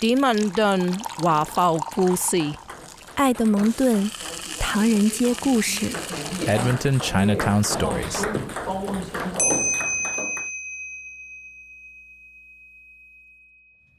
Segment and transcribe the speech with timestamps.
[0.00, 2.38] 点问顿华埠故事，
[3.16, 4.10] 爱的蒙顿
[4.60, 5.86] 唐人街故事。
[6.46, 8.26] Edmonton Chinatown Stories.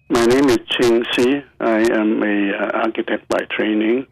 [0.07, 1.43] My name is Ching Si.
[1.59, 4.05] I am a uh, architect by training.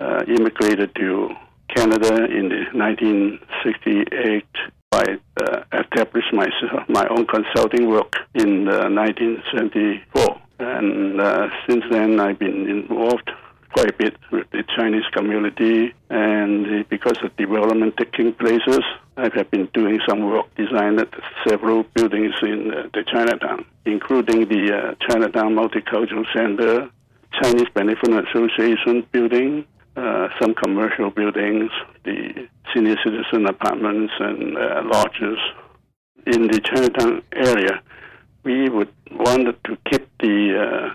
[0.00, 1.30] Uh, immigrated to
[1.74, 4.44] Canada in the 1968.
[4.92, 12.19] I uh, established myself, my own consulting work in uh, 1974, and uh, since then
[12.19, 13.29] I've been involved
[13.73, 15.93] quite a bit with the Chinese community.
[16.09, 18.81] And because of development taking places,
[19.17, 21.09] I have been doing some work, designed at
[21.47, 26.89] several buildings in uh, the Chinatown, including the uh, Chinatown Multicultural Center,
[27.41, 31.69] Chinese Benevolent Association building, uh, some commercial buildings,
[32.05, 35.37] the senior citizen apartments and uh, lodges.
[36.25, 37.81] In the Chinatown area,
[38.43, 40.89] we would wanted to keep the uh,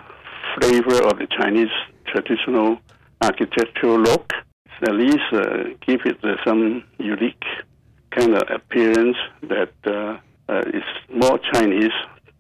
[0.55, 1.75] flavor of the Chinese
[2.07, 2.79] traditional
[3.21, 4.33] architectural look,
[4.83, 7.45] at least uh, give it uh, some unique
[8.11, 9.75] kind of appearance that
[10.79, 10.89] is
[11.23, 11.97] more Chinese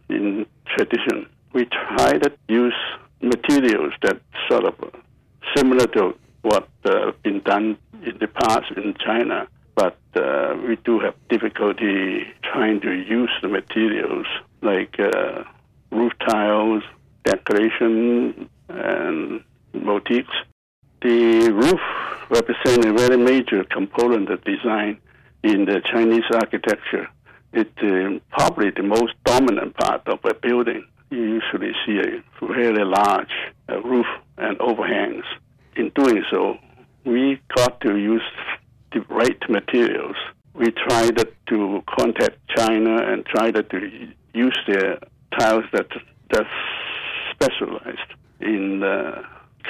[0.09, 1.27] in tradition.
[1.53, 2.81] We try to use
[3.23, 4.75] materials that sort of
[5.57, 7.77] similar to what uh, been done
[8.09, 13.49] in the past in China, but uh, we do have difficulty trying to use the
[13.49, 14.27] materials
[14.63, 15.43] like uh,
[15.95, 16.83] roof tiles,
[17.25, 19.43] decoration, and
[19.73, 20.37] motifs.
[21.03, 21.81] The roof
[22.31, 24.99] represents a very major component of design
[25.43, 27.09] in the Chinese architecture.
[27.53, 30.85] It's uh, probably the most dominant part of a building.
[31.11, 33.35] You usually see a very large
[33.69, 34.07] uh, roof
[34.39, 35.25] and overhangs.
[35.77, 36.57] In doing so,
[37.05, 38.23] we got to use
[38.93, 40.17] the right materials.
[40.55, 44.99] We tried to contact China and tried to use their
[45.39, 45.89] tiles that
[46.31, 46.49] that's
[47.31, 49.25] specialized in the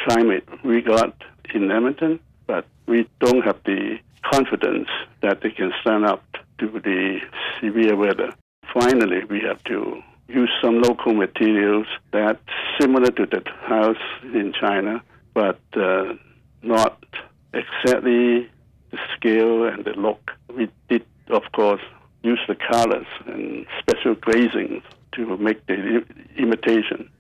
[0.07, 1.15] climate we got
[1.55, 4.89] in Edmonton, but we don't have the confidence
[5.21, 6.25] that they can stand up
[6.59, 7.21] to the
[7.61, 8.33] severe weather.
[8.73, 12.41] Finally, we have to use some local materials that
[12.81, 15.03] similar to the house in China,
[15.35, 16.15] but uh,
[16.63, 17.05] not
[17.53, 18.49] exactly
[18.91, 20.31] the scale and the look.
[20.55, 21.83] We did, of course,
[22.23, 24.83] use the colors and special glazings
[25.15, 26.05] to make the
[26.37, 27.11] imitation.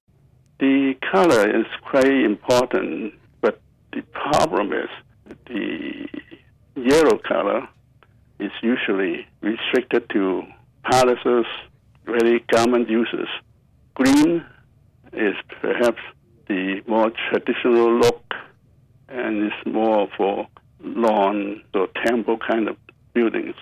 [0.60, 3.60] The color is quite important, but
[3.92, 4.88] the problem is
[5.46, 6.08] the
[6.76, 7.68] yellow color
[8.38, 10.42] is usually restricted to
[10.90, 11.46] palaces,
[12.04, 13.28] very common uses.
[13.94, 14.44] Green
[15.12, 16.02] is perhaps
[16.48, 18.34] the more traditional look
[19.08, 20.46] and is more for
[20.82, 22.76] lawn or temple kind of
[23.14, 23.54] buildings.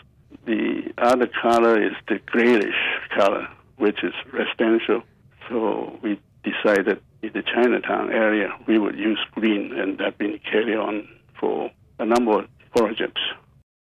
[0.47, 2.75] The other color is the grayish
[3.17, 3.47] color,
[3.83, 5.03] which is residential.
[5.49, 10.77] So we decided in the Chinatown area we would use green, and that been carried
[10.77, 13.21] on for a number of projects.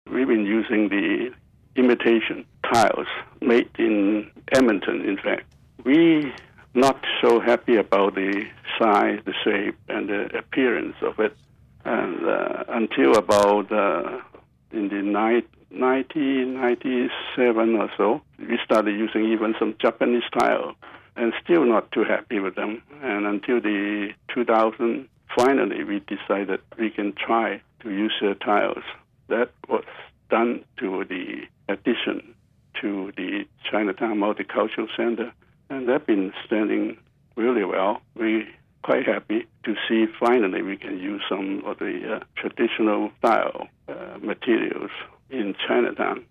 [0.09, 1.33] We've been using the
[1.75, 3.09] imitation tiles
[3.41, 5.47] made in Edmonton, in fact.
[5.83, 6.33] We
[6.73, 8.45] not so happy about the
[8.79, 11.37] size, the shape, and the appearance of it.
[11.85, 14.21] And uh, until about uh,
[14.71, 20.75] in the ni- 1997 or so, we started using even some Japanese style,
[21.17, 22.83] and still not too happy with them.
[23.03, 28.85] And until the 2000, finally we decided we can try to use their tiles.
[29.29, 29.85] That was
[30.29, 32.35] done to the addition
[32.81, 35.33] to the Chinatown Multicultural Center,
[35.69, 36.97] and they've been standing
[37.37, 38.03] really well.
[38.15, 38.49] We
[38.83, 44.19] quite happy to see finally we can use some of the uh, traditional style uh,
[44.21, 44.91] materials
[45.31, 46.25] in Chinatown.